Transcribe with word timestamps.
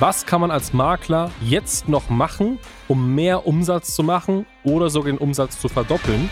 Was 0.00 0.26
kann 0.26 0.40
man 0.40 0.50
als 0.50 0.72
Makler 0.72 1.30
jetzt 1.40 1.88
noch 1.88 2.10
machen, 2.10 2.58
um 2.88 3.14
mehr 3.14 3.46
Umsatz 3.46 3.94
zu 3.94 4.02
machen 4.02 4.44
oder 4.64 4.90
sogar 4.90 5.12
den 5.12 5.18
Umsatz 5.18 5.60
zu 5.60 5.68
verdoppeln? 5.68 6.28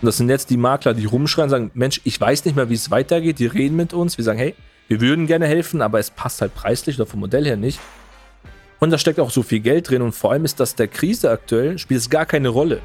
Das 0.00 0.16
sind 0.16 0.30
jetzt 0.30 0.48
die 0.48 0.56
Makler, 0.56 0.94
die 0.94 1.04
rumschreien 1.04 1.44
und 1.44 1.50
sagen, 1.50 1.70
Mensch, 1.74 2.00
ich 2.04 2.18
weiß 2.18 2.46
nicht 2.46 2.54
mehr, 2.56 2.70
wie 2.70 2.74
es 2.74 2.90
weitergeht. 2.90 3.38
Die 3.38 3.44
reden 3.44 3.76
mit 3.76 3.92
uns. 3.92 4.16
Wir 4.16 4.24
sagen, 4.24 4.38
hey, 4.38 4.54
wir 4.88 5.02
würden 5.02 5.26
gerne 5.26 5.46
helfen, 5.46 5.82
aber 5.82 5.98
es 5.98 6.10
passt 6.10 6.40
halt 6.40 6.54
preislich 6.54 6.96
oder 6.96 7.04
vom 7.04 7.20
Modell 7.20 7.44
her 7.44 7.58
nicht. 7.58 7.78
Und 8.78 8.88
da 8.88 8.96
steckt 8.96 9.20
auch 9.20 9.30
so 9.30 9.42
viel 9.42 9.60
Geld 9.60 9.90
drin 9.90 10.00
und 10.00 10.12
vor 10.12 10.32
allem 10.32 10.46
ist 10.46 10.58
das 10.58 10.74
der 10.74 10.88
Krise 10.88 11.30
aktuell, 11.30 11.76
spielt 11.76 12.00
es 12.00 12.08
gar 12.08 12.24
keine 12.24 12.48
Rolle. 12.48 12.80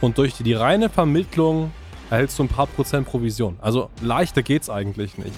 Und 0.00 0.18
durch 0.18 0.34
die 0.34 0.52
reine 0.52 0.88
Vermittlung 0.88 1.72
erhältst 2.10 2.38
du 2.38 2.44
ein 2.44 2.48
paar 2.48 2.68
Prozent 2.68 3.08
Provision. 3.08 3.56
Also 3.60 3.90
leichter 4.00 4.44
geht's 4.44 4.70
eigentlich 4.70 5.18
nicht. 5.18 5.34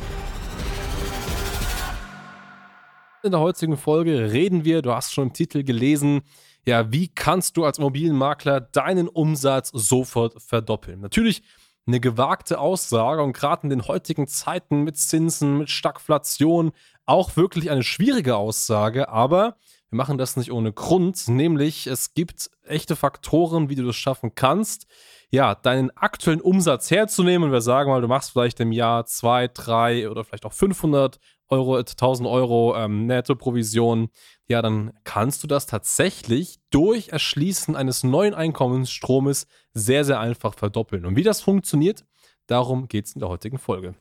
In 3.23 3.33
der 3.33 3.41
heutigen 3.41 3.77
Folge 3.77 4.33
reden 4.33 4.65
wir, 4.65 4.81
du 4.81 4.95
hast 4.95 5.13
schon 5.13 5.29
im 5.29 5.33
Titel 5.35 5.63
gelesen, 5.63 6.23
ja, 6.65 6.91
wie 6.91 7.09
kannst 7.09 7.59
du 7.59 7.67
als 7.67 7.77
Immobilienmakler 7.77 8.63
deinen 8.63 9.09
Umsatz 9.09 9.71
sofort 9.75 10.41
verdoppeln? 10.41 11.01
Natürlich 11.01 11.43
eine 11.87 12.01
gewagte 12.01 12.59
Aussage 12.59 13.23
und 13.23 13.35
gerade 13.35 13.65
in 13.65 13.69
den 13.71 13.87
heutigen 13.87 14.27
Zeiten 14.27 14.85
mit 14.85 14.97
Zinsen, 14.97 15.59
mit 15.59 15.69
Stagflation 15.69 16.73
auch 17.05 17.37
wirklich 17.37 17.71
eine 17.71 17.83
schwierige 17.83 18.37
Aussage, 18.37 19.11
aber 19.11 19.57
wir 19.91 19.97
machen 19.97 20.17
das 20.17 20.37
nicht 20.37 20.51
ohne 20.51 20.73
Grund, 20.73 21.29
nämlich 21.29 21.89
es 21.89 22.15
gibt 22.15 22.51
echte 22.63 22.97
Faktoren, 22.97 23.69
wie 23.69 23.75
du 23.75 23.85
das 23.85 23.97
schaffen 23.97 24.35
kannst, 24.35 24.87
ja, 25.31 25.55
deinen 25.55 25.91
aktuellen 25.97 26.41
Umsatz 26.41 26.91
herzunehmen. 26.91 27.49
Und 27.49 27.53
wir 27.53 27.61
sagen 27.61 27.91
mal, 27.91 28.01
du 28.01 28.09
machst 28.09 28.31
vielleicht 28.31 28.61
im 28.61 28.73
Jahr 28.73 29.05
zwei, 29.07 29.49
drei 29.49 30.09
oder 30.09 30.25
vielleicht 30.25 30.47
auch 30.47 30.53
500 30.53 31.19
Euro, 31.51 31.77
1000 31.77 32.29
Euro 32.29 32.77
ähm, 32.77 33.07
Netto-Provision, 33.07 34.09
ja, 34.49 34.63
dann 34.63 34.93
kannst 35.05 35.43
du 35.43 35.47
das 35.47 35.67
tatsächlich 35.67 36.59
durch 36.71 37.09
Erschließen 37.09 37.77
eines 37.77 38.05
neuen 38.05 38.35
Einkommensstromes 38.35 39.47
sehr, 39.75 40.05
sehr 40.05 40.21
einfach 40.21 40.55
verdoppeln. 40.55 41.05
Und 41.05 41.17
wie 41.17 41.23
das 41.23 41.41
funktioniert, 41.41 42.05
darum 42.47 42.89
geht 42.89 43.07
es 43.07 43.13
in 43.15 43.21
der 43.21 43.29
heutigen 43.29 43.59
Folge. 43.59 43.95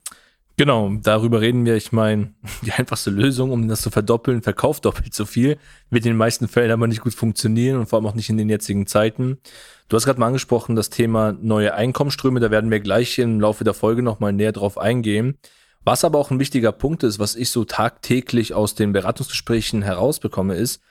Genau, 0.60 0.92
darüber 1.02 1.40
reden 1.40 1.66
wir. 1.66 1.78
Ich 1.78 1.94
meine, 1.94 2.34
die 2.64 2.74
einfachste 2.74 3.12
Lösung, 3.12 3.52
um 3.52 3.70
das 3.70 3.82
zu 3.82 3.92
verdoppeln, 3.92 4.42
verkauft 4.42 4.84
doppelt 4.84 5.14
so 5.14 5.26
viel, 5.26 5.58
wird 5.90 6.06
in 6.06 6.12
den 6.12 6.18
meisten 6.18 6.50
Fällen 6.50 6.72
aber 6.72 6.86
nicht 6.86 7.00
gut 7.00 7.14
funktionieren 7.14 7.80
und 7.80 7.86
vor 7.88 7.98
allem 7.98 8.06
auch 8.08 8.14
nicht 8.14 8.30
in 8.30 8.36
den 8.36 8.50
jetzigen 8.50 8.86
Zeiten. 8.86 9.38
Du 9.88 9.96
hast 9.96 10.04
gerade 10.04 10.20
mal 10.20 10.28
angesprochen, 10.28 10.76
das 10.76 10.90
Thema 10.90 11.32
neue 11.32 11.74
Einkommensströme, 11.74 12.42
da 12.42 12.52
werden 12.52 12.72
wir 12.72 12.82
gleich 12.82 13.20
im 13.20 13.40
Laufe 13.40 13.64
der 13.64 13.74
Folge 13.74 14.04
nochmal 14.04 14.34
näher 14.34 14.52
drauf 14.52 14.78
eingehen. 14.78 15.38
Was 15.84 16.04
aber 16.04 16.20
auch 16.20 16.32
ein 16.32 16.40
wichtiger 16.40 16.72
Punkt 16.72 17.04
ist, 17.04 17.20
was 17.20 17.36
ich 17.36 17.50
so 17.50 17.66
tagtäglich 17.66 18.54
aus 18.54 18.76
den 18.76 18.92
Beratungsgesprächen 18.92 19.82
herausbekomme, 19.82 20.56
ist, 20.56 20.82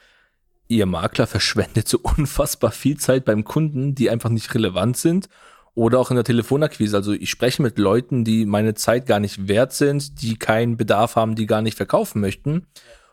ihr 0.66 0.86
Makler 0.86 1.26
verschwendet 1.26 1.88
so 1.88 1.98
unfassbar 2.02 2.70
viel 2.70 2.98
Zeit 2.98 3.24
beim 3.24 3.44
Kunden, 3.44 3.94
die 3.94 4.10
einfach 4.10 4.30
nicht 4.30 4.54
relevant 4.54 4.96
sind 4.96 5.28
oder 5.74 6.00
auch 6.00 6.10
in 6.10 6.16
der 6.16 6.24
Telefonakquise. 6.24 6.96
Also 6.96 7.12
ich 7.12 7.30
spreche 7.30 7.62
mit 7.62 7.78
Leuten, 7.78 8.24
die 8.24 8.46
meine 8.46 8.74
Zeit 8.74 9.06
gar 9.06 9.20
nicht 9.20 9.46
wert 9.46 9.72
sind, 9.72 10.22
die 10.22 10.36
keinen 10.36 10.76
Bedarf 10.76 11.16
haben, 11.16 11.36
die 11.36 11.46
gar 11.46 11.62
nicht 11.62 11.76
verkaufen 11.76 12.20
möchten. 12.20 12.66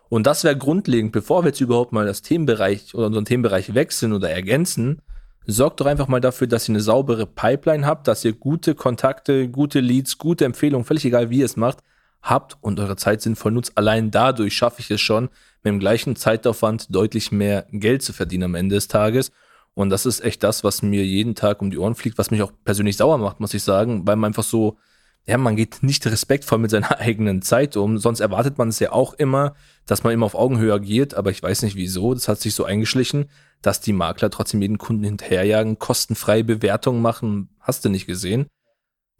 Und 0.08 0.26
das 0.26 0.44
wäre 0.44 0.56
grundlegend, 0.56 1.12
bevor 1.12 1.42
wir 1.42 1.48
jetzt 1.48 1.60
überhaupt 1.60 1.92
mal 1.92 2.06
das 2.06 2.22
Themenbereich 2.22 2.94
oder 2.94 3.06
unseren 3.06 3.24
Themenbereich 3.24 3.74
wechseln 3.74 4.12
oder 4.12 4.30
ergänzen, 4.30 5.00
sorgt 5.46 5.80
doch 5.80 5.86
einfach 5.86 6.08
mal 6.08 6.20
dafür, 6.20 6.46
dass 6.46 6.68
ihr 6.68 6.72
eine 6.72 6.80
saubere 6.80 7.26
Pipeline 7.26 7.86
habt, 7.86 8.08
dass 8.08 8.24
ihr 8.24 8.32
gute 8.32 8.74
Kontakte, 8.74 9.48
gute 9.48 9.80
Leads, 9.80 10.18
gute 10.18 10.44
Empfehlungen, 10.44 10.84
völlig 10.84 11.04
egal 11.04 11.30
wie 11.30 11.38
ihr 11.38 11.44
es 11.44 11.56
macht, 11.56 11.78
habt 12.22 12.56
und 12.60 12.80
eure 12.80 12.96
Zeit 12.96 13.22
sinnvoll 13.22 13.52
nutzt. 13.52 13.72
Allein 13.76 14.10
dadurch 14.10 14.54
schaffe 14.54 14.80
ich 14.80 14.90
es 14.90 15.00
schon, 15.00 15.24
mit 15.62 15.72
dem 15.72 15.78
gleichen 15.78 16.16
Zeitaufwand 16.16 16.94
deutlich 16.94 17.32
mehr 17.32 17.66
Geld 17.70 18.02
zu 18.02 18.12
verdienen 18.12 18.44
am 18.44 18.54
Ende 18.54 18.74
des 18.74 18.88
Tages. 18.88 19.30
Und 19.74 19.90
das 19.90 20.06
ist 20.06 20.24
echt 20.24 20.42
das, 20.42 20.64
was 20.64 20.82
mir 20.82 21.04
jeden 21.04 21.34
Tag 21.34 21.60
um 21.60 21.70
die 21.70 21.78
Ohren 21.78 21.94
fliegt, 21.94 22.18
was 22.18 22.30
mich 22.30 22.42
auch 22.42 22.52
persönlich 22.64 22.96
sauer 22.96 23.18
macht, 23.18 23.40
muss 23.40 23.54
ich 23.54 23.62
sagen, 23.62 24.06
weil 24.06 24.16
man 24.16 24.30
einfach 24.30 24.42
so, 24.42 24.78
ja, 25.26 25.38
man 25.38 25.56
geht 25.56 25.82
nicht 25.82 26.06
respektvoll 26.06 26.58
mit 26.58 26.70
seiner 26.70 26.98
eigenen 27.00 27.42
Zeit 27.42 27.76
um. 27.76 27.98
Sonst 27.98 28.20
erwartet 28.20 28.58
man 28.58 28.68
es 28.68 28.78
ja 28.78 28.92
auch 28.92 29.14
immer, 29.14 29.54
dass 29.84 30.04
man 30.04 30.12
immer 30.12 30.26
auf 30.26 30.36
Augenhöhe 30.36 30.72
agiert, 30.72 31.14
aber 31.14 31.30
ich 31.30 31.42
weiß 31.42 31.62
nicht 31.62 31.74
wieso. 31.76 32.14
Das 32.14 32.28
hat 32.28 32.40
sich 32.40 32.54
so 32.54 32.64
eingeschlichen, 32.64 33.28
dass 33.60 33.80
die 33.80 33.92
Makler 33.92 34.30
trotzdem 34.30 34.62
jeden 34.62 34.78
Kunden 34.78 35.04
hinterherjagen, 35.04 35.78
kostenfreie 35.78 36.44
Bewertungen 36.44 37.02
machen. 37.02 37.48
Hast 37.60 37.84
du 37.84 37.88
nicht 37.88 38.06
gesehen? 38.06 38.46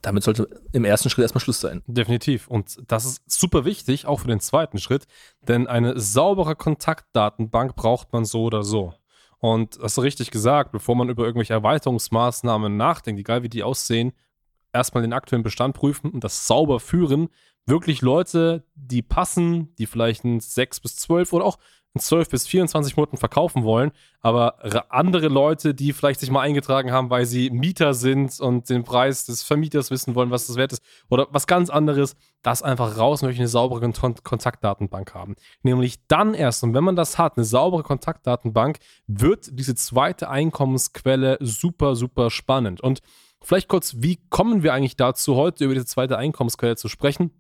Damit 0.03 0.23
sollte 0.23 0.49
im 0.73 0.85
ersten 0.85 1.11
Schritt 1.11 1.25
erstmal 1.25 1.43
Schluss 1.43 1.61
sein. 1.61 1.83
Definitiv. 1.87 2.47
Und 2.47 2.79
das 2.87 3.05
ist 3.05 3.23
super 3.27 3.65
wichtig, 3.65 4.07
auch 4.07 4.21
für 4.21 4.29
den 4.29 4.41
zweiten 4.41 4.79
Schritt, 4.79 5.07
denn 5.49 5.67
eine 5.67 5.99
saubere 5.99 6.55
Kontaktdatenbank 6.55 7.75
braucht 7.75 8.13
man 8.13 8.25
so 8.25 8.45
oder 8.45 8.63
so. 8.63 8.95
Und 9.39 9.79
hast 9.83 9.97
du 9.97 10.03
richtig 10.03 10.31
gesagt, 10.31 10.71
bevor 10.71 10.95
man 10.95 11.09
über 11.09 11.25
irgendwelche 11.25 11.55
Erweiterungsmaßnahmen 11.55 12.77
nachdenkt, 12.77 13.19
egal 13.19 13.43
wie 13.43 13.49
die 13.49 13.65
aussehen, 13.65 14.13
erstmal 14.77 15.03
den 15.03 15.13
aktuellen 15.13 15.43
Bestand 15.43 15.75
prüfen 15.75 16.11
und 16.11 16.25
das 16.25 16.47
sauber 16.47 16.81
führen. 16.81 17.29
Wirklich 17.67 18.03
Leute, 18.03 18.65
die 18.75 19.03
passen, 19.03 19.75
die 19.77 19.87
vielleicht 19.87 20.25
ein 20.25 20.41
6 20.41 20.81
bis 20.81 20.97
12 20.97 21.33
oder 21.33 21.45
auch 21.45 21.59
12 21.99 22.29
bis 22.29 22.47
24 22.47 22.97
Monaten 22.97 23.17
verkaufen 23.17 23.65
wollen, 23.65 23.93
aber 24.21 24.57
andere 24.91 25.29
Leute, 25.29 25.75
die 25.75 25.93
vielleicht 25.93 26.21
sich 26.21 26.31
mal 26.31 26.41
eingetragen 26.41 26.93
haben, 26.93 27.11
weil 27.11 27.27
sie 27.27 27.51
Mieter 27.51 27.95
sind 27.95 28.41
und 28.41 28.69
den 28.69 28.85
Preis 28.85 29.25
des 29.27 29.43
Vermieters 29.43 29.91
wissen 29.91 30.15
wollen, 30.15 30.31
was 30.31 30.47
das 30.47 30.57
wert 30.57 30.73
ist, 30.73 30.83
oder 31.09 31.29
was 31.31 31.47
ganz 31.47 31.71
anderes, 31.71 32.17
das 32.43 32.63
einfach 32.63 32.99
raus 32.99 33.23
und 33.23 33.29
eine 33.29 33.49
saubere 33.49 33.81
Kon 33.93 34.15
Kontaktdatenbank 34.23 35.15
haben. 35.15 35.37
Nämlich 35.63 36.07
dann 36.09 36.35
erst, 36.35 36.63
und 36.65 36.75
wenn 36.75 36.85
man 36.85 36.97
das 36.97 37.19
hat, 37.19 37.37
eine 37.37 37.45
saubere 37.45 37.83
Kontaktdatenbank, 37.83 38.79
wird 39.07 39.49
diese 39.53 39.75
zweite 39.75 40.29
Einkommensquelle 40.29 41.39
super, 41.41 41.97
super 41.97 42.31
spannend. 42.31 42.81
Und 42.81 43.01
vielleicht 43.43 43.69
kurz, 43.69 43.97
wie 43.99 44.19
kommen 44.31 44.63
wir 44.63 44.75
eigentlich 44.75 44.97
dazu, 44.97 45.37
heute 45.37 45.65
über 45.65 45.75
diese 45.75 45.87
zweite 45.87 46.19
Einkommensquelle 46.19 46.77
zu 46.77 46.89
sprechen? 46.89 47.31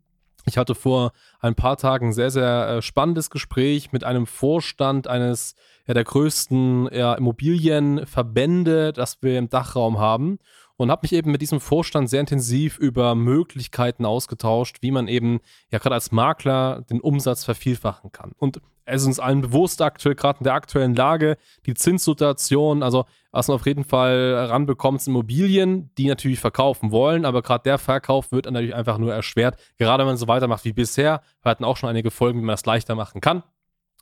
Ich 0.48 0.56
hatte 0.56 0.74
vor 0.74 1.12
ein 1.40 1.56
paar 1.56 1.76
Tagen 1.76 2.08
ein 2.08 2.12
sehr, 2.12 2.30
sehr 2.30 2.68
äh, 2.68 2.82
spannendes 2.82 3.30
Gespräch 3.30 3.92
mit 3.92 4.04
einem 4.04 4.26
Vorstand 4.26 5.08
eines 5.08 5.56
ja, 5.86 5.94
der 5.94 6.04
größten 6.04 6.88
ja, 6.92 7.14
Immobilienverbände, 7.14 8.92
das 8.92 9.22
wir 9.22 9.38
im 9.38 9.48
Dachraum 9.48 9.98
haben. 9.98 10.38
Und 10.78 10.90
habe 10.90 11.00
mich 11.04 11.14
eben 11.14 11.30
mit 11.30 11.40
diesem 11.40 11.58
Vorstand 11.58 12.10
sehr 12.10 12.20
intensiv 12.20 12.78
über 12.78 13.14
Möglichkeiten 13.14 14.04
ausgetauscht, 14.04 14.78
wie 14.82 14.90
man 14.90 15.08
eben 15.08 15.40
ja 15.70 15.78
gerade 15.78 15.94
als 15.94 16.12
Makler 16.12 16.82
den 16.90 17.00
Umsatz 17.00 17.44
vervielfachen 17.44 18.12
kann. 18.12 18.32
Und 18.36 18.60
es 18.84 19.02
ist 19.02 19.08
uns 19.08 19.18
allen 19.18 19.40
bewusst 19.40 19.82
aktuell, 19.82 20.14
gerade 20.14 20.40
in 20.40 20.44
der 20.44 20.54
aktuellen 20.54 20.94
Lage, 20.94 21.38
die 21.64 21.74
Zinssituation, 21.74 22.82
also 22.82 23.04
was 23.36 23.48
man 23.48 23.56
auf 23.56 23.66
jeden 23.66 23.84
Fall 23.84 24.46
ranbekommt, 24.50 25.02
sind 25.02 25.12
Immobilien, 25.12 25.90
die 25.98 26.08
natürlich 26.08 26.40
verkaufen 26.40 26.90
wollen, 26.90 27.26
aber 27.26 27.42
gerade 27.42 27.64
der 27.64 27.76
Verkauf 27.76 28.32
wird 28.32 28.46
dann 28.46 28.54
natürlich 28.54 28.74
einfach 28.74 28.96
nur 28.96 29.12
erschwert, 29.12 29.60
gerade 29.76 30.00
wenn 30.00 30.06
man 30.06 30.16
so 30.16 30.26
weitermacht 30.26 30.64
wie 30.64 30.72
bisher. 30.72 31.20
Wir 31.42 31.50
hatten 31.50 31.64
auch 31.64 31.76
schon 31.76 31.90
einige 31.90 32.10
Folgen, 32.10 32.40
wie 32.40 32.44
man 32.44 32.54
das 32.54 32.64
leichter 32.64 32.94
machen 32.94 33.20
kann. 33.20 33.42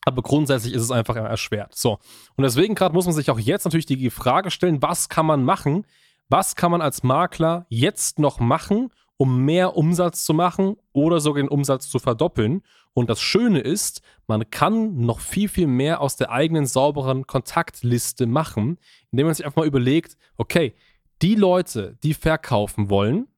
Aber 0.05 0.23
grundsätzlich 0.23 0.73
ist 0.73 0.83
es 0.83 0.93
einfach 0.93 1.17
erschwert. 1.17 1.75
So. 1.75 1.99
Und 2.37 2.45
deswegen 2.45 2.77
gerade 2.77 2.95
muss 2.95 3.07
man 3.07 3.15
sich 3.15 3.29
auch 3.29 3.41
jetzt 3.41 3.65
natürlich 3.65 3.87
die 3.87 4.11
Frage 4.11 4.53
stellen, 4.53 4.83
was 4.83 5.09
kann 5.09 5.27
man 5.27 5.43
machen? 5.43 5.85
Was 6.29 6.55
kann 6.55 6.71
man 6.71 6.81
als 6.81 7.03
Makler 7.03 7.67
jetzt 7.69 8.21
noch 8.21 8.39
machen, 8.39 8.91
um 9.17 9.45
mehr 9.45 9.77
Umsatz 9.77 10.25
zu 10.25 10.35
machen 10.35 10.77
oder 10.93 11.21
sogar 11.21 11.43
den 11.43 11.49
Umsatz 11.49 11.89
zu 11.89 11.99
verdoppeln. 11.99 12.63
Und 12.93 13.11
das 13.11 13.21
Schöne 13.21 13.61
ist, 13.61 14.03
man 14.27 14.49
kann 14.51 14.97
noch 14.97 15.21
viel, 15.21 15.49
viel 15.49 15.67
mehr 15.67 16.01
aus 16.01 16.17
der 16.17 16.31
eigenen 16.31 16.67
sauberen 16.67 17.27
Kontaktliste 17.27 18.27
machen, 18.27 18.79
indem 19.11 19.27
man 19.27 19.35
sich 19.35 19.45
einfach 19.45 19.63
mal 19.63 19.67
überlegt, 19.67 20.17
okay, 20.37 20.75
die 21.23 21.35
Leute, 21.35 21.97
die 22.03 22.15
verkaufen 22.15 22.91
wollen, 22.91 23.29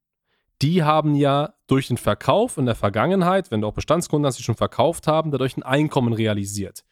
die 0.63 0.83
haben 0.83 1.15
ja 1.15 1.55
durch 1.67 1.89
den 1.89 1.99
Verkauf 1.99 2.57
in 2.57 2.67
der 2.67 2.75
Vergangenheit, 2.75 3.51
wenn 3.51 3.61
du 3.61 3.67
auch 3.67 3.75
Bestandskunden 3.75 4.27
hast, 4.27 4.39
die 4.39 4.43
schon 4.43 4.57
verkauft 4.57 5.07
haben, 5.07 5.31
dadurch 5.31 5.57
ein 5.57 5.63
Einkommen 5.63 6.13
realisiert. 6.13 6.85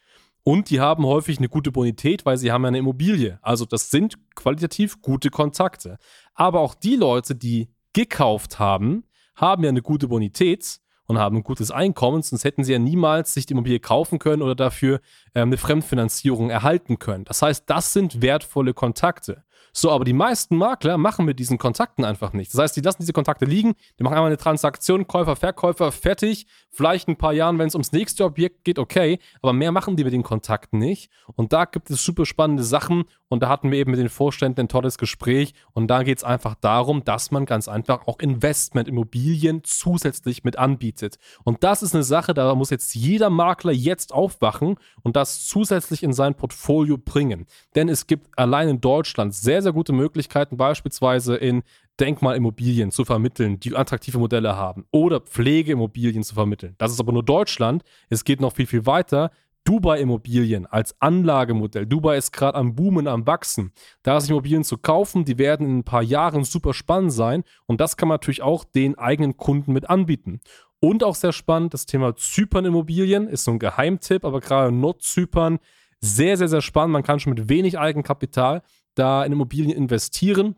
Und 0.43 0.69
die 0.69 0.81
haben 0.81 1.07
häufig 1.07 1.39
eine 1.39 1.49
gute 1.49 1.73
Bonität, 1.73 2.27
weil 2.27 2.37
sie 2.37 2.53
haben 2.53 2.63
ja 2.63 2.69
eine 2.69 2.79
Immobilie. 2.79 3.39
Also 3.41 3.65
das 3.65 3.91
sind 3.91 4.19
qualitativ 4.35 5.01
gute 5.01 5.31
Kontakte. 5.31 5.97
Aber 6.35 6.61
auch 6.61 6.75
die 6.75 6.97
Leute, 6.97 7.35
die 7.35 7.71
gekauft 7.95 8.59
haben, 8.59 9.05
haben 9.35 9.63
ja 9.63 9.71
eine 9.71 9.83
gute 9.83 10.09
Bonität 10.09 10.81
und 11.07 11.19
haben 11.19 11.37
ein 11.37 11.43
gutes 11.43 11.71
Einkommen, 11.71 12.23
sonst 12.23 12.45
hätten 12.45 12.65
sie 12.65 12.73
ja 12.73 12.79
niemals 12.79 13.35
sich 13.35 13.47
die 13.47 13.53
Immobilie 13.53 13.81
kaufen 13.81 14.19
können 14.19 14.43
oder 14.43 14.55
dafür 14.55 15.01
ähm, 15.35 15.49
eine 15.49 15.57
Fremdfinanzierung 15.57 16.51
erhalten 16.51 16.99
können. 16.99 17.25
Das 17.25 17.43
heißt, 17.43 17.65
das 17.67 17.93
sind 17.93 18.23
wertvolle 18.23 18.75
Kontakte. 18.75 19.44
So, 19.77 19.91
aber 19.91 20.05
die 20.05 20.13
meisten 20.13 20.57
Makler 20.57 20.97
machen 20.99 21.25
mit 21.25 21.41
diesen 21.41 21.59
Kontakten 21.59 22.05
einfach 22.05 22.33
nichts. 22.33 22.53
Das 22.53 22.63
heißt, 22.63 22.77
die 22.77 22.81
lassen 22.81 22.99
diese 23.01 23.13
Kontakte 23.13 23.45
liegen, 23.45 23.75
die 23.99 24.05
machen 24.05 24.15
einmal 24.15 24.29
eine 24.29 24.37
Transaktion, 24.37 25.09
Käufer, 25.09 25.35
Verkäufer, 25.35 25.91
fertig. 25.91 26.47
Vielleicht 26.71 27.09
ein 27.09 27.17
paar 27.17 27.33
Jahren, 27.33 27.59
wenn 27.59 27.67
es 27.67 27.75
ums 27.75 27.91
nächste 27.91 28.25
Objekt 28.25 28.65
geht, 28.65 28.79
okay, 28.79 29.19
aber 29.43 29.53
mehr 29.53 29.73
machen 29.73 29.97
die 29.97 30.05
mit 30.05 30.13
den 30.13 30.23
Kontakten 30.23 30.79
nicht. 30.79 31.11
Und 31.35 31.53
da 31.53 31.65
gibt 31.65 31.91
es 31.91 32.05
super 32.05 32.25
spannende 32.25 32.63
Sachen 32.63 33.05
und 33.29 33.43
da 33.43 33.49
hatten 33.49 33.73
wir 33.73 33.79
eben 33.79 33.91
mit 33.91 33.99
den 33.99 34.09
Vorständen 34.09 34.61
ein 34.61 34.69
tolles 34.69 34.97
Gespräch 34.97 35.55
und 35.73 35.89
da 35.89 36.05
geht 36.05 36.19
es 36.19 36.25
einfach 36.25 36.55
darum, 36.55 37.03
dass 37.03 37.33
man 37.33 37.45
ganz 37.45 37.67
einfach 37.67 38.07
auch 38.07 38.21
Investment, 38.21 38.87
Immobilien 38.87 39.63
zusätzlich 39.65 40.45
mit 40.45 40.57
anbietet. 40.57 41.19
Und 41.43 41.65
das 41.65 41.83
ist 41.83 41.95
eine 41.95 42.05
Sache, 42.05 42.33
da 42.33 42.55
muss 42.55 42.71
jetzt 42.71 42.95
jeder 42.95 43.29
Makler 43.29 43.73
jetzt 43.73 44.13
aufwachen 44.13 44.77
und 45.03 45.17
das 45.17 45.47
zusätzlich 45.47 46.05
in 46.05 46.13
sein 46.13 46.37
Portfolio 46.37 46.97
bringen. 46.97 47.47
Denn 47.75 47.89
es 47.89 48.07
gibt 48.07 48.39
allein 48.39 48.69
in 48.69 48.81
Deutschland 48.81 49.35
sehr, 49.35 49.64
sehr 49.65 49.73
gute 49.73 49.93
Möglichkeiten, 49.93 50.57
beispielsweise 50.57 51.35
in 51.35 51.63
Denkmalimmobilien 51.99 52.91
zu 52.93 53.05
vermitteln, 53.05 53.59
die 53.59 53.75
attraktive 53.75 54.19
Modelle 54.19 54.57
haben 54.57 54.87
oder 54.93 55.21
Pflegeimmobilien 55.21 56.23
zu 56.23 56.35
vermitteln. 56.35 56.75
Das 56.79 56.93
ist 56.93 57.01
aber 57.01 57.13
nur 57.13 57.25
Deutschland. 57.25 57.83
Es 58.09 58.25
geht 58.25 58.41
noch 58.41 58.55
viel, 58.55 58.67
viel 58.67 58.87
weiter. 58.87 59.31
Dubai-Immobilien 59.65 60.67
als 60.67 60.95
Anlagemodell. 61.01 61.87
Dubai 61.87 62.19
ist 62.19 62.33
gerade 62.33 62.57
am 62.59 62.75
Boomen, 62.75 63.09
am 63.09 63.27
Wachsen. 63.27 63.73
Da 64.03 64.21
sich 64.21 64.31
Immobilien 64.31 64.63
zu 64.63 64.77
kaufen, 64.77 65.25
die 65.25 65.39
werden 65.39 65.67
in 65.67 65.79
ein 65.79 65.85
paar 65.85 66.03
Jahren 66.03 66.45
super 66.45 66.75
spannend 66.75 67.13
sein 67.13 67.45
und 67.67 67.81
das 67.81 67.97
kann 67.97 68.09
man 68.09 68.17
natürlich 68.17 68.43
auch 68.43 68.65
den 68.65 68.99
eigenen 68.99 69.37
Kunden 69.37 69.73
mit 69.73 69.89
anbieten. 69.89 70.41
Und 70.81 71.03
auch 71.03 71.15
sehr 71.15 71.33
spannend, 71.33 71.73
das 71.73 71.87
Thema 71.87 72.15
Zypern-Immobilien 72.15 73.27
ist 73.27 73.45
so 73.45 73.53
ein 73.53 73.59
Geheimtipp, 73.59 74.23
aber 74.23 74.41
gerade 74.41 74.71
Nordzypern 74.71 75.59
sehr, 76.05 76.37
sehr, 76.37 76.49
sehr 76.49 76.63
spannend. 76.63 76.93
Man 76.93 77.03
kann 77.03 77.21
schon 77.21 77.35
mit 77.35 77.49
wenig 77.49 77.79
Eigenkapital 77.79 78.63
da 78.95 79.25
in 79.25 79.33
Immobilien 79.33 79.77
investieren 79.77 80.57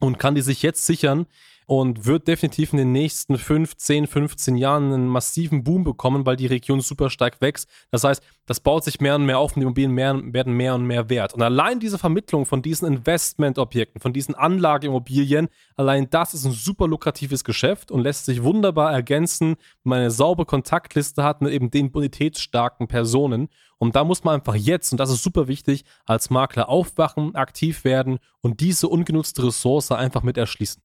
und 0.00 0.18
kann 0.18 0.34
die 0.34 0.42
sich 0.42 0.62
jetzt 0.62 0.86
sichern 0.86 1.26
und 1.66 2.04
wird 2.04 2.28
definitiv 2.28 2.72
in 2.72 2.78
den 2.78 2.92
nächsten 2.92 3.38
5, 3.38 3.76
10, 3.76 4.06
15 4.06 4.56
Jahren 4.56 4.92
einen 4.92 5.08
massiven 5.08 5.64
Boom 5.64 5.84
bekommen, 5.84 6.26
weil 6.26 6.36
die 6.36 6.46
Region 6.46 6.80
super 6.80 7.10
stark 7.10 7.40
wächst. 7.40 7.68
Das 7.90 8.04
heißt, 8.04 8.22
das 8.46 8.60
baut 8.60 8.84
sich 8.84 9.00
mehr 9.00 9.14
und 9.14 9.24
mehr 9.24 9.38
auf 9.38 9.52
und 9.52 9.60
die 9.60 9.64
Immobilien 9.64 9.92
mehr, 9.92 10.20
werden 10.22 10.52
mehr 10.52 10.74
und 10.74 10.86
mehr 10.86 11.08
wert. 11.08 11.32
Und 11.32 11.42
allein 11.42 11.80
diese 11.80 11.98
Vermittlung 11.98 12.44
von 12.44 12.60
diesen 12.60 12.86
Investmentobjekten, 12.86 14.00
von 14.00 14.12
diesen 14.12 14.34
Anlageimmobilien, 14.34 15.48
allein 15.76 16.10
das 16.10 16.34
ist 16.34 16.44
ein 16.44 16.52
super 16.52 16.86
lukratives 16.86 17.44
Geschäft 17.44 17.90
und 17.90 18.02
lässt 18.02 18.26
sich 18.26 18.42
wunderbar 18.42 18.92
ergänzen, 18.92 19.56
wenn 19.82 19.90
man 19.90 19.98
eine 20.00 20.10
saubere 20.10 20.46
Kontaktliste 20.46 21.24
hat 21.24 21.40
mit 21.40 21.52
eben 21.52 21.70
den 21.70 21.90
bonitätsstarken 21.90 22.88
Personen. 22.88 23.48
Und 23.78 23.96
da 23.96 24.04
muss 24.04 24.24
man 24.24 24.34
einfach 24.34 24.54
jetzt, 24.54 24.92
und 24.92 24.98
das 24.98 25.10
ist 25.10 25.22
super 25.22 25.48
wichtig, 25.48 25.84
als 26.04 26.30
Makler 26.30 26.68
aufwachen, 26.68 27.34
aktiv 27.34 27.84
werden 27.84 28.18
und 28.40 28.60
diese 28.60 28.88
ungenutzte 28.88 29.46
Ressource 29.46 29.90
einfach 29.92 30.22
mit 30.22 30.36
erschließen. 30.36 30.82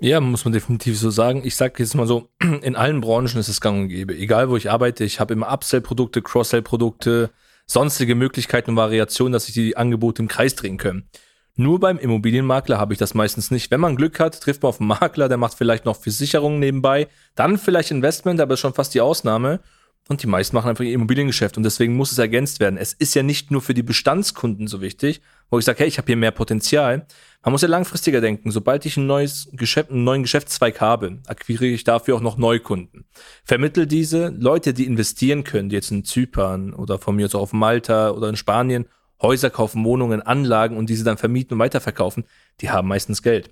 Ja, 0.00 0.20
muss 0.20 0.44
man 0.44 0.52
definitiv 0.52 0.98
so 0.98 1.10
sagen. 1.10 1.42
Ich 1.44 1.56
sage 1.56 1.74
jetzt 1.78 1.94
mal 1.94 2.06
so, 2.06 2.30
in 2.62 2.76
allen 2.76 3.00
Branchen 3.00 3.38
ist 3.38 3.48
es 3.48 3.60
gang 3.60 3.82
und 3.82 3.88
gäbe. 3.88 4.14
Egal, 4.14 4.50
wo 4.50 4.56
ich 4.56 4.70
arbeite, 4.70 5.04
ich 5.04 5.20
habe 5.20 5.34
immer 5.34 5.52
Upsell-Produkte, 5.52 6.22
Cross-Sell-Produkte, 6.22 7.30
sonstige 7.66 8.14
Möglichkeiten 8.14 8.70
und 8.70 8.76
Variationen, 8.76 9.32
dass 9.32 9.46
sich 9.46 9.54
die 9.54 9.76
Angebote 9.76 10.22
im 10.22 10.28
Kreis 10.28 10.54
drehen 10.54 10.76
können. 10.76 11.08
Nur 11.56 11.78
beim 11.78 11.98
Immobilienmakler 11.98 12.78
habe 12.78 12.92
ich 12.92 12.98
das 12.98 13.14
meistens 13.14 13.52
nicht. 13.52 13.70
Wenn 13.70 13.80
man 13.80 13.94
Glück 13.94 14.18
hat, 14.18 14.40
trifft 14.40 14.62
man 14.62 14.70
auf 14.70 14.80
einen 14.80 14.88
Makler, 14.88 15.28
der 15.28 15.36
macht 15.36 15.54
vielleicht 15.54 15.84
noch 15.84 15.96
Versicherungen 15.96 16.58
nebenbei, 16.58 17.06
dann 17.36 17.58
vielleicht 17.58 17.92
Investment, 17.92 18.40
aber 18.40 18.54
ist 18.54 18.60
schon 18.60 18.74
fast 18.74 18.92
die 18.92 19.00
Ausnahme. 19.00 19.60
Und 20.08 20.22
die 20.22 20.26
meisten 20.26 20.54
machen 20.54 20.68
einfach 20.68 20.84
ihr 20.84 20.92
Immobiliengeschäft 20.92 21.56
und 21.56 21.62
deswegen 21.62 21.96
muss 21.96 22.12
es 22.12 22.18
ergänzt 22.18 22.60
werden. 22.60 22.76
Es 22.76 22.92
ist 22.92 23.14
ja 23.14 23.22
nicht 23.22 23.50
nur 23.50 23.62
für 23.62 23.72
die 23.72 23.82
Bestandskunden 23.82 24.66
so 24.66 24.82
wichtig, 24.82 25.22
wo 25.48 25.58
ich 25.58 25.64
sage, 25.64 25.78
hey, 25.78 25.88
ich 25.88 25.96
habe 25.96 26.06
hier 26.06 26.16
mehr 26.16 26.30
Potenzial. 26.30 27.06
Man 27.42 27.52
muss 27.52 27.62
ja 27.62 27.68
langfristiger 27.68 28.20
denken. 28.20 28.50
Sobald 28.50 28.84
ich 28.84 28.98
ein 28.98 29.06
neues 29.06 29.48
Geschäft, 29.52 29.90
einen 29.90 30.04
neuen 30.04 30.22
Geschäftszweig 30.22 30.82
habe, 30.82 31.20
akquiriere 31.26 31.72
ich 31.72 31.84
dafür 31.84 32.16
auch 32.16 32.20
noch 32.20 32.36
Neukunden. 32.36 33.06
Vermittel 33.44 33.86
diese 33.86 34.28
Leute, 34.28 34.74
die 34.74 34.84
investieren 34.84 35.42
können, 35.42 35.70
die 35.70 35.76
jetzt 35.76 35.90
in 35.90 36.04
Zypern 36.04 36.74
oder 36.74 36.98
von 36.98 37.16
mir 37.16 37.24
aus 37.24 37.34
auf 37.34 37.54
Malta 37.54 38.10
oder 38.10 38.28
in 38.28 38.36
Spanien 38.36 38.86
Häuser 39.22 39.48
kaufen, 39.48 39.84
Wohnungen, 39.84 40.20
Anlagen 40.20 40.76
und 40.76 40.90
diese 40.90 41.04
dann 41.04 41.16
vermieten 41.16 41.54
und 41.54 41.60
weiterverkaufen, 41.60 42.24
die 42.60 42.68
haben 42.68 42.88
meistens 42.88 43.22
Geld 43.22 43.50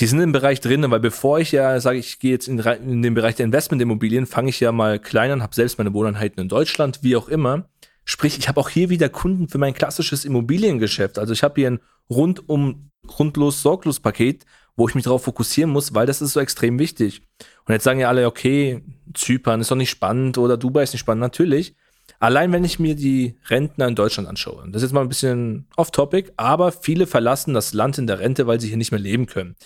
die 0.00 0.06
sind 0.06 0.20
im 0.20 0.32
Bereich 0.32 0.60
drin, 0.60 0.84
weil 0.90 1.00
bevor 1.00 1.38
ich 1.38 1.52
ja 1.52 1.78
sage, 1.80 1.98
ich 1.98 2.18
gehe 2.18 2.32
jetzt 2.32 2.48
in, 2.48 2.58
in, 2.58 3.02
den 3.02 3.14
Bereich 3.14 3.36
der 3.36 3.46
Investmentimmobilien, 3.46 4.26
fange 4.26 4.50
ich 4.50 4.60
ja 4.60 4.72
mal 4.72 4.98
klein 4.98 5.30
an, 5.30 5.42
habe 5.42 5.54
selbst 5.54 5.78
meine 5.78 5.92
Wohneinheiten 5.92 6.40
in 6.40 6.48
Deutschland, 6.48 7.00
wie 7.02 7.16
auch 7.16 7.28
immer. 7.28 7.68
Sprich, 8.04 8.38
ich 8.38 8.48
habe 8.48 8.60
auch 8.60 8.68
hier 8.68 8.90
wieder 8.90 9.08
Kunden 9.08 9.48
für 9.48 9.58
mein 9.58 9.72
klassisches 9.72 10.24
Immobiliengeschäft. 10.24 11.18
Also 11.18 11.32
ich 11.32 11.42
habe 11.42 11.54
hier 11.60 11.70
ein 11.70 11.80
rundum 12.10 12.90
grundlos 13.06 13.62
sorglos 13.62 14.00
Paket, 14.00 14.44
wo 14.76 14.88
ich 14.88 14.94
mich 14.94 15.04
darauf 15.04 15.24
fokussieren 15.24 15.70
muss, 15.70 15.94
weil 15.94 16.06
das 16.06 16.20
ist 16.20 16.32
so 16.32 16.40
extrem 16.40 16.78
wichtig. 16.78 17.22
Und 17.64 17.72
jetzt 17.72 17.84
sagen 17.84 18.00
ja 18.00 18.08
alle, 18.08 18.26
okay, 18.26 18.82
Zypern 19.14 19.60
ist 19.60 19.70
doch 19.70 19.76
nicht 19.76 19.90
spannend 19.90 20.38
oder 20.38 20.56
Dubai 20.56 20.82
ist 20.82 20.92
nicht 20.92 21.00
spannend. 21.00 21.20
Natürlich. 21.20 21.76
Allein 22.18 22.52
wenn 22.52 22.64
ich 22.64 22.78
mir 22.78 22.94
die 22.94 23.36
Rentner 23.48 23.88
in 23.88 23.94
Deutschland 23.94 24.28
anschaue, 24.28 24.64
das 24.68 24.82
ist 24.82 24.88
jetzt 24.88 24.92
mal 24.92 25.02
ein 25.02 25.08
bisschen 25.08 25.66
off-topic, 25.76 26.32
aber 26.36 26.72
viele 26.72 27.06
verlassen 27.06 27.54
das 27.54 27.74
Land 27.74 27.98
in 27.98 28.06
der 28.06 28.18
Rente, 28.18 28.46
weil 28.46 28.60
sie 28.60 28.68
hier 28.68 28.76
nicht 28.76 28.92
mehr 28.92 29.00
leben 29.00 29.26
können. 29.26 29.56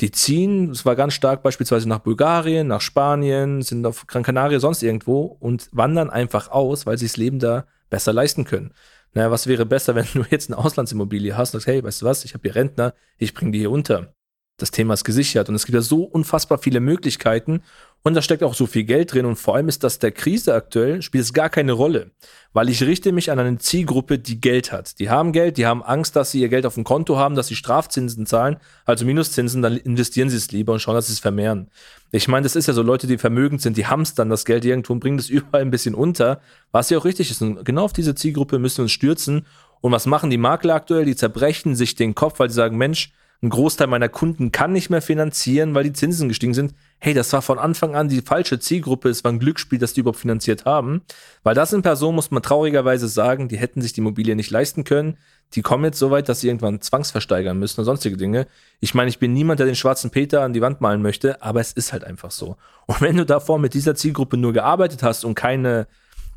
Die 0.00 0.10
ziehen, 0.10 0.70
es 0.70 0.84
war 0.84 0.94
ganz 0.94 1.14
stark 1.14 1.42
beispielsweise 1.42 1.88
nach 1.88 2.00
Bulgarien, 2.00 2.66
nach 2.66 2.82
Spanien, 2.82 3.62
sind 3.62 3.86
auf 3.86 4.06
Gran 4.06 4.22
Canaria, 4.22 4.60
sonst 4.60 4.82
irgendwo 4.82 5.22
und 5.40 5.68
wandern 5.72 6.10
einfach 6.10 6.50
aus, 6.50 6.84
weil 6.84 6.98
sie 6.98 7.06
das 7.06 7.16
Leben 7.16 7.38
da 7.38 7.66
besser 7.88 8.12
leisten 8.12 8.44
können. 8.44 8.74
Naja, 9.14 9.30
was 9.30 9.46
wäre 9.46 9.64
besser, 9.64 9.94
wenn 9.94 10.06
du 10.12 10.24
jetzt 10.30 10.50
eine 10.50 10.58
Auslandsimmobilie 10.58 11.36
hast 11.36 11.54
und 11.54 11.60
sagst, 11.60 11.68
hey, 11.68 11.82
weißt 11.82 12.02
du 12.02 12.06
was, 12.06 12.24
ich 12.24 12.34
habe 12.34 12.42
hier 12.42 12.56
Rentner, 12.56 12.92
ich 13.16 13.32
bringe 13.32 13.52
die 13.52 13.60
hier 13.60 13.70
unter. 13.70 14.15
Das 14.58 14.70
Thema 14.70 14.94
ist 14.94 15.04
gesichert 15.04 15.50
und 15.50 15.54
es 15.54 15.66
gibt 15.66 15.74
ja 15.74 15.82
so 15.82 16.02
unfassbar 16.04 16.56
viele 16.56 16.80
Möglichkeiten 16.80 17.62
und 18.02 18.14
da 18.14 18.22
steckt 18.22 18.42
auch 18.42 18.54
so 18.54 18.66
viel 18.66 18.84
Geld 18.84 19.12
drin 19.12 19.26
und 19.26 19.36
vor 19.36 19.56
allem 19.56 19.68
ist 19.68 19.84
das 19.84 19.98
der 19.98 20.12
Krise 20.12 20.54
aktuell, 20.54 21.02
spielt 21.02 21.24
es 21.24 21.32
gar 21.32 21.50
keine 21.50 21.72
Rolle, 21.72 22.12
weil 22.52 22.70
ich 22.70 22.82
richte 22.82 23.12
mich 23.12 23.30
an 23.30 23.38
eine 23.38 23.58
Zielgruppe, 23.58 24.18
die 24.18 24.40
Geld 24.40 24.72
hat. 24.72 24.98
Die 24.98 25.10
haben 25.10 25.32
Geld, 25.32 25.58
die 25.58 25.66
haben 25.66 25.82
Angst, 25.82 26.16
dass 26.16 26.30
sie 26.30 26.40
ihr 26.40 26.48
Geld 26.48 26.64
auf 26.64 26.74
dem 26.74 26.84
Konto 26.84 27.18
haben, 27.18 27.34
dass 27.34 27.48
sie 27.48 27.56
Strafzinsen 27.56 28.24
zahlen, 28.24 28.56
also 28.84 29.04
Minuszinsen, 29.04 29.60
dann 29.60 29.76
investieren 29.76 30.30
sie 30.30 30.36
es 30.36 30.52
lieber 30.52 30.72
und 30.72 30.78
schauen, 30.78 30.94
dass 30.94 31.08
sie 31.08 31.14
es 31.14 31.18
vermehren. 31.18 31.68
Ich 32.12 32.28
meine, 32.28 32.44
das 32.44 32.56
ist 32.56 32.66
ja 32.66 32.72
so 32.74 32.82
Leute, 32.82 33.06
die 33.06 33.18
vermögend 33.18 33.60
sind, 33.60 33.76
die 33.76 33.86
hamstern 33.86 34.30
das 34.30 34.44
Geld 34.44 34.64
irgendwo 34.64 34.92
und 34.92 35.00
bringen 35.00 35.18
das 35.18 35.28
überall 35.30 35.60
ein 35.62 35.70
bisschen 35.70 35.94
unter, 35.94 36.40
was 36.70 36.88
ja 36.88 36.96
auch 36.96 37.04
richtig 37.04 37.30
ist. 37.30 37.42
Und 37.42 37.64
genau 37.64 37.84
auf 37.84 37.92
diese 37.92 38.14
Zielgruppe 38.14 38.58
müssen 38.58 38.78
wir 38.78 38.82
uns 38.84 38.92
stürzen. 38.92 39.44
Und 39.80 39.92
was 39.92 40.06
machen 40.06 40.30
die 40.30 40.38
Makler 40.38 40.76
aktuell? 40.76 41.04
Die 41.04 41.16
zerbrechen 41.16 41.74
sich 41.74 41.94
den 41.94 42.14
Kopf, 42.14 42.38
weil 42.38 42.48
sie 42.48 42.54
sagen, 42.54 42.78
Mensch, 42.78 43.12
ein 43.42 43.50
Großteil 43.50 43.86
meiner 43.86 44.08
Kunden 44.08 44.50
kann 44.50 44.72
nicht 44.72 44.88
mehr 44.88 45.02
finanzieren, 45.02 45.74
weil 45.74 45.84
die 45.84 45.92
Zinsen 45.92 46.28
gestiegen 46.28 46.54
sind. 46.54 46.74
Hey, 46.98 47.12
das 47.12 47.32
war 47.34 47.42
von 47.42 47.58
Anfang 47.58 47.94
an 47.94 48.08
die 48.08 48.22
falsche 48.22 48.58
Zielgruppe. 48.58 49.10
Es 49.10 49.24
war 49.24 49.32
ein 49.32 49.38
Glücksspiel, 49.38 49.78
dass 49.78 49.92
die 49.92 50.00
überhaupt 50.00 50.20
finanziert 50.20 50.64
haben. 50.64 51.02
Weil 51.42 51.54
das 51.54 51.70
sind 51.70 51.82
Personen, 51.82 52.16
muss 52.16 52.30
man 52.30 52.42
traurigerweise 52.42 53.08
sagen, 53.08 53.48
die 53.48 53.58
hätten 53.58 53.82
sich 53.82 53.92
die 53.92 54.00
Immobilie 54.00 54.34
nicht 54.34 54.50
leisten 54.50 54.84
können. 54.84 55.18
Die 55.54 55.62
kommen 55.62 55.84
jetzt 55.84 55.98
so 55.98 56.10
weit, 56.10 56.28
dass 56.28 56.40
sie 56.40 56.48
irgendwann 56.48 56.80
zwangsversteigern 56.80 57.58
müssen 57.58 57.80
und 57.80 57.84
sonstige 57.84 58.16
Dinge. 58.16 58.46
Ich 58.80 58.94
meine, 58.94 59.10
ich 59.10 59.18
bin 59.18 59.32
niemand, 59.34 59.60
der 59.60 59.66
den 59.66 59.76
schwarzen 59.76 60.10
Peter 60.10 60.42
an 60.42 60.54
die 60.54 60.62
Wand 60.62 60.80
malen 60.80 61.02
möchte, 61.02 61.42
aber 61.42 61.60
es 61.60 61.72
ist 61.72 61.92
halt 61.92 62.04
einfach 62.04 62.30
so. 62.30 62.56
Und 62.86 63.00
wenn 63.02 63.16
du 63.16 63.26
davor 63.26 63.58
mit 63.58 63.74
dieser 63.74 63.94
Zielgruppe 63.94 64.38
nur 64.38 64.54
gearbeitet 64.54 65.02
hast 65.02 65.24
und 65.24 65.34
keine 65.34 65.86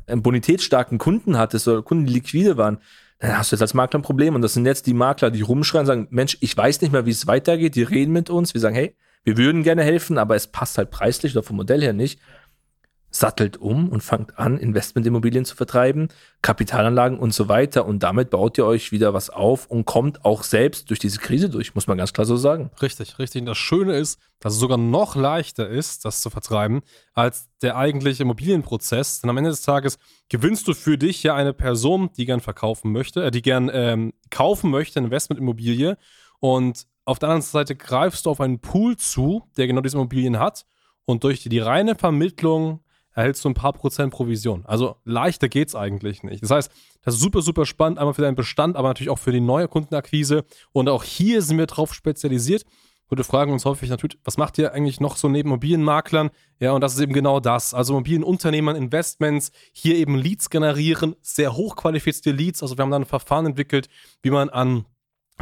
äh, 0.06 0.16
bonitätsstarken 0.16 0.98
Kunden 0.98 1.38
hattest 1.38 1.66
oder 1.66 1.82
Kunden, 1.82 2.06
die 2.06 2.12
liquide 2.12 2.56
waren, 2.56 2.78
dann 3.20 3.36
hast 3.36 3.52
du 3.52 3.56
jetzt 3.56 3.62
als 3.62 3.74
Makler 3.74 4.00
ein 4.00 4.02
Problem. 4.02 4.34
Und 4.34 4.42
das 4.42 4.54
sind 4.54 4.66
jetzt 4.66 4.86
die 4.86 4.94
Makler, 4.94 5.30
die 5.30 5.42
rumschreien, 5.42 5.86
sagen, 5.86 6.08
Mensch, 6.10 6.38
ich 6.40 6.56
weiß 6.56 6.80
nicht 6.80 6.90
mehr, 6.90 7.06
wie 7.06 7.10
es 7.10 7.26
weitergeht. 7.26 7.76
Die 7.76 7.82
reden 7.82 8.12
mit 8.12 8.30
uns. 8.30 8.54
Wir 8.54 8.60
sagen, 8.60 8.74
hey, 8.74 8.96
wir 9.24 9.36
würden 9.36 9.62
gerne 9.62 9.82
helfen, 9.82 10.16
aber 10.16 10.34
es 10.34 10.46
passt 10.46 10.78
halt 10.78 10.90
preislich 10.90 11.36
oder 11.36 11.42
vom 11.42 11.56
Modell 11.56 11.82
her 11.82 11.92
nicht 11.92 12.18
sattelt 13.10 13.56
um 13.56 13.88
und 13.88 14.02
fangt 14.02 14.38
an, 14.38 14.56
Investmentimmobilien 14.56 15.44
zu 15.44 15.56
vertreiben, 15.56 16.08
Kapitalanlagen 16.42 17.18
und 17.18 17.34
so 17.34 17.48
weiter. 17.48 17.84
Und 17.86 18.02
damit 18.02 18.30
baut 18.30 18.56
ihr 18.56 18.64
euch 18.64 18.92
wieder 18.92 19.12
was 19.12 19.30
auf 19.30 19.66
und 19.66 19.84
kommt 19.84 20.24
auch 20.24 20.44
selbst 20.44 20.90
durch 20.90 21.00
diese 21.00 21.18
Krise 21.18 21.50
durch, 21.50 21.74
muss 21.74 21.86
man 21.86 21.98
ganz 21.98 22.12
klar 22.12 22.24
so 22.24 22.36
sagen. 22.36 22.70
Richtig, 22.80 23.18
richtig. 23.18 23.42
Und 23.42 23.46
das 23.46 23.58
Schöne 23.58 23.96
ist, 23.96 24.20
dass 24.38 24.54
es 24.54 24.60
sogar 24.60 24.78
noch 24.78 25.16
leichter 25.16 25.68
ist, 25.68 26.04
das 26.04 26.22
zu 26.22 26.30
vertreiben, 26.30 26.82
als 27.12 27.48
der 27.62 27.76
eigentliche 27.76 28.22
Immobilienprozess. 28.22 29.20
Denn 29.20 29.30
am 29.30 29.36
Ende 29.36 29.50
des 29.50 29.62
Tages 29.62 29.98
gewinnst 30.28 30.68
du 30.68 30.74
für 30.74 30.96
dich 30.96 31.22
ja 31.22 31.34
eine 31.34 31.52
Person, 31.52 32.10
die 32.16 32.26
gern 32.26 32.40
verkaufen 32.40 32.92
möchte, 32.92 33.24
äh, 33.24 33.30
die 33.30 33.42
gern 33.42 33.70
ähm, 33.72 34.12
kaufen 34.30 34.70
möchte, 34.70 35.00
Investmentimmobilie. 35.00 35.98
Und 36.38 36.86
auf 37.04 37.18
der 37.18 37.28
anderen 37.28 37.42
Seite 37.42 37.74
greifst 37.74 38.26
du 38.26 38.30
auf 38.30 38.40
einen 38.40 38.60
Pool 38.60 38.96
zu, 38.96 39.42
der 39.56 39.66
genau 39.66 39.80
diese 39.80 39.96
Immobilien 39.96 40.38
hat. 40.38 40.64
Und 41.04 41.24
durch 41.24 41.42
die 41.42 41.58
reine 41.58 41.96
Vermittlung 41.96 42.84
erhältst 43.14 43.44
du 43.44 43.48
ein 43.48 43.54
paar 43.54 43.72
Prozent 43.72 44.12
Provision. 44.12 44.64
Also 44.66 44.96
leichter 45.04 45.48
geht 45.48 45.68
es 45.68 45.74
eigentlich 45.74 46.22
nicht. 46.22 46.42
Das 46.42 46.50
heißt, 46.50 46.72
das 47.02 47.14
ist 47.14 47.20
super, 47.20 47.42
super 47.42 47.66
spannend, 47.66 47.98
einmal 47.98 48.14
für 48.14 48.22
deinen 48.22 48.36
Bestand, 48.36 48.76
aber 48.76 48.88
natürlich 48.88 49.10
auch 49.10 49.18
für 49.18 49.32
die 49.32 49.40
neue 49.40 49.68
Kundenakquise. 49.68 50.44
Und 50.72 50.88
auch 50.88 51.04
hier 51.04 51.42
sind 51.42 51.58
wir 51.58 51.66
drauf 51.66 51.94
spezialisiert. 51.94 52.64
Wir 53.12 53.24
fragen 53.24 53.52
uns 53.52 53.64
häufig 53.64 53.90
natürlich, 53.90 54.18
was 54.22 54.36
macht 54.36 54.56
ihr 54.58 54.72
eigentlich 54.72 55.00
noch 55.00 55.16
so 55.16 55.28
neben 55.28 55.48
Immobilienmaklern? 55.48 56.30
Ja, 56.60 56.72
und 56.72 56.80
das 56.80 56.94
ist 56.94 57.00
eben 57.00 57.12
genau 57.12 57.40
das. 57.40 57.74
Also 57.74 57.94
Immobilienunternehmern, 57.94 58.76
Investments, 58.76 59.50
hier 59.72 59.96
eben 59.96 60.16
Leads 60.16 60.48
generieren, 60.48 61.16
sehr 61.20 61.56
hochqualifizierte 61.56 62.30
Leads. 62.30 62.62
Also 62.62 62.78
wir 62.78 62.82
haben 62.82 62.90
da 62.92 62.98
ein 62.98 63.04
Verfahren 63.06 63.46
entwickelt, 63.46 63.88
wie 64.22 64.30
man 64.30 64.48
an 64.48 64.86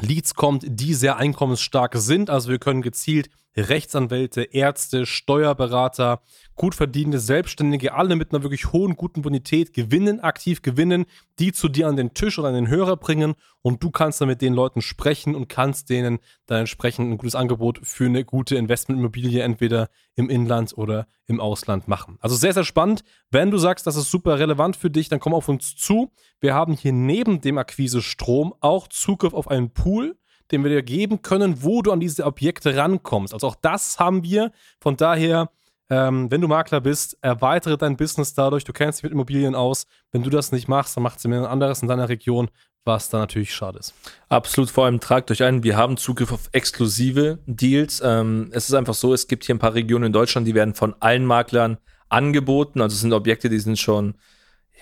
Leads 0.00 0.34
kommt, 0.34 0.64
die 0.66 0.94
sehr 0.94 1.18
einkommensstark 1.18 1.94
sind. 1.96 2.30
Also 2.30 2.48
wir 2.48 2.58
können 2.58 2.80
gezielt 2.80 3.28
Rechtsanwälte, 3.60 4.42
Ärzte, 4.42 5.06
Steuerberater, 5.06 6.20
gut 6.54 6.74
verdienende 6.74 7.18
Selbstständige, 7.18 7.94
alle 7.94 8.16
mit 8.16 8.32
einer 8.32 8.42
wirklich 8.42 8.72
hohen, 8.72 8.96
guten 8.96 9.22
Bonität 9.22 9.72
gewinnen, 9.72 10.20
aktiv 10.20 10.62
gewinnen, 10.62 11.06
die 11.38 11.52
zu 11.52 11.68
dir 11.68 11.88
an 11.88 11.96
den 11.96 12.14
Tisch 12.14 12.38
oder 12.38 12.48
an 12.48 12.54
den 12.54 12.68
Hörer 12.68 12.96
bringen 12.96 13.34
und 13.62 13.82
du 13.82 13.90
kannst 13.90 14.20
dann 14.20 14.28
mit 14.28 14.42
den 14.42 14.54
Leuten 14.54 14.82
sprechen 14.82 15.34
und 15.34 15.48
kannst 15.48 15.88
denen 15.88 16.18
dann 16.46 16.60
entsprechend 16.60 17.10
ein 17.10 17.18
gutes 17.18 17.34
Angebot 17.34 17.80
für 17.82 18.06
eine 18.06 18.24
gute 18.24 18.56
Investmentimmobilie 18.56 19.42
entweder 19.42 19.88
im 20.14 20.30
Inland 20.30 20.76
oder 20.76 21.06
im 21.26 21.40
Ausland 21.40 21.88
machen. 21.88 22.18
Also 22.20 22.36
sehr, 22.36 22.52
sehr 22.52 22.64
spannend. 22.64 23.04
Wenn 23.30 23.50
du 23.50 23.58
sagst, 23.58 23.86
das 23.86 23.96
ist 23.96 24.10
super 24.10 24.38
relevant 24.38 24.76
für 24.76 24.90
dich, 24.90 25.08
dann 25.08 25.20
komm 25.20 25.34
auf 25.34 25.48
uns 25.48 25.76
zu. 25.76 26.10
Wir 26.40 26.54
haben 26.54 26.74
hier 26.74 26.92
neben 26.92 27.40
dem 27.40 27.58
Akquise-Strom 27.58 28.54
auch 28.60 28.88
Zugriff 28.88 29.32
auf 29.32 29.48
einen 29.48 29.70
Pool 29.70 30.17
den 30.50 30.62
wir 30.64 30.70
dir 30.70 30.82
geben 30.82 31.22
können, 31.22 31.62
wo 31.62 31.82
du 31.82 31.92
an 31.92 32.00
diese 32.00 32.24
Objekte 32.24 32.76
rankommst. 32.76 33.34
Also 33.34 33.48
auch 33.48 33.56
das 33.56 33.98
haben 33.98 34.22
wir. 34.22 34.52
Von 34.80 34.96
daher, 34.96 35.50
ähm, 35.90 36.30
wenn 36.30 36.40
du 36.40 36.48
Makler 36.48 36.80
bist, 36.80 37.16
erweitere 37.22 37.76
dein 37.76 37.96
Business 37.96 38.34
dadurch. 38.34 38.64
Du 38.64 38.72
kennst 38.72 38.98
dich 38.98 39.04
mit 39.04 39.12
Immobilien 39.12 39.54
aus. 39.54 39.86
Wenn 40.12 40.22
du 40.22 40.30
das 40.30 40.52
nicht 40.52 40.68
machst, 40.68 40.96
dann 40.96 41.02
macht 41.02 41.18
es 41.18 41.24
jemand 41.24 41.46
anderes 41.46 41.82
in 41.82 41.88
deiner 41.88 42.08
Region, 42.08 42.50
was 42.84 43.10
da 43.10 43.18
natürlich 43.18 43.54
schade 43.54 43.78
ist. 43.78 43.94
Absolut, 44.28 44.70
vor 44.70 44.86
allem 44.86 45.00
tragt 45.00 45.30
euch 45.30 45.42
ein, 45.42 45.62
wir 45.62 45.76
haben 45.76 45.96
Zugriff 45.96 46.32
auf 46.32 46.48
exklusive 46.52 47.38
Deals. 47.46 48.02
Ähm, 48.04 48.48
es 48.52 48.68
ist 48.68 48.74
einfach 48.74 48.94
so, 48.94 49.12
es 49.12 49.28
gibt 49.28 49.44
hier 49.44 49.54
ein 49.54 49.58
paar 49.58 49.74
Regionen 49.74 50.06
in 50.06 50.12
Deutschland, 50.12 50.46
die 50.46 50.54
werden 50.54 50.74
von 50.74 50.94
allen 51.00 51.26
Maklern 51.26 51.78
angeboten. 52.08 52.80
Also 52.80 52.94
es 52.94 53.00
sind 53.00 53.12
Objekte, 53.12 53.48
die 53.48 53.58
sind 53.58 53.78
schon 53.78 54.14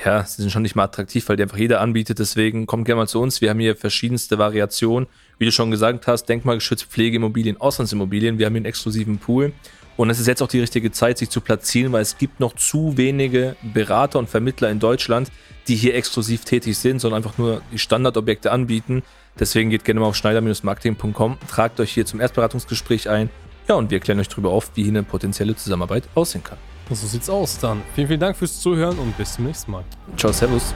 ja, 0.05 0.25
sie 0.25 0.43
sind 0.43 0.50
schon 0.50 0.62
nicht 0.62 0.75
mal 0.75 0.85
attraktiv, 0.85 1.29
weil 1.29 1.37
die 1.37 1.43
einfach 1.43 1.57
jeder 1.57 1.81
anbietet. 1.81 2.19
Deswegen 2.19 2.67
kommt 2.67 2.85
gerne 2.85 3.00
mal 3.03 3.09
zu 3.09 3.21
uns. 3.21 3.41
Wir 3.41 3.50
haben 3.50 3.61
hier 3.61 3.76
verschiedenste 3.76 4.38
Variationen. 4.38 5.09
Wie 5.38 5.47
du 5.47 5.53
schon 5.53 5.71
gesagt 5.71 6.07
hast, 6.07 6.26
denkmalgeschützt 6.26 6.85
Pflegeimmobilien, 6.85 7.61
Auslandsimmobilien. 7.61 8.38
Wir 8.38 8.47
haben 8.47 8.53
hier 8.53 8.59
einen 8.59 8.67
exklusiven 8.67 9.19
Pool. 9.19 9.53
Und 9.97 10.11
es 10.11 10.21
ist 10.21 10.26
jetzt 10.26 10.43
auch 10.43 10.49
die 10.49 10.61
richtige 10.61 10.93
Zeit, 10.93 11.17
sich 11.17 11.31
zu 11.31 11.41
platzieren, 11.41 11.93
weil 11.93 12.03
es 12.03 12.19
gibt 12.19 12.41
noch 12.41 12.55
zu 12.55 12.99
wenige 12.99 13.57
Berater 13.62 14.19
und 14.19 14.29
Vermittler 14.29 14.71
in 14.71 14.79
Deutschland, 14.79 15.31
die 15.69 15.75
hier 15.75 15.95
exklusiv 15.95 16.45
tätig 16.45 16.76
sind, 16.76 17.00
sondern 17.00 17.23
einfach 17.23 17.38
nur 17.38 17.62
die 17.73 17.79
Standardobjekte 17.79 18.53
anbieten. 18.53 19.03
Deswegen 19.41 19.71
geht 19.71 19.85
gerne 19.85 20.00
mal 20.00 20.07
auf 20.07 20.17
schneider-marketing.com, 20.17 21.38
tragt 21.49 21.81
euch 21.81 21.93
hier 21.93 22.05
zum 22.05 22.21
Erstberatungsgespräch 22.21 23.09
ein. 23.09 23.31
Ja, 23.69 23.75
und 23.75 23.91
wir 23.91 24.00
klären 24.00 24.21
euch 24.21 24.29
darüber 24.29 24.50
auf, 24.50 24.71
wie 24.75 24.83
hier 24.83 24.93
eine 24.93 25.03
potenzielle 25.03 25.57
Zusammenarbeit 25.57 26.05
aussehen 26.15 26.45
kann. 26.45 26.59
So 26.90 27.07
sieht's 27.07 27.28
aus 27.28 27.59
dann. 27.59 27.83
Vielen, 27.95 28.09
vielen 28.09 28.21
Dank 28.21 28.37
fürs 28.37 28.61
Zuhören 28.61 28.99
und 28.99 29.16
bis 29.19 29.35
zum 29.35 29.47
nächsten 29.47 29.73
Mal. 29.73 29.85
Ciao, 30.16 30.33
Servus. 30.33 30.75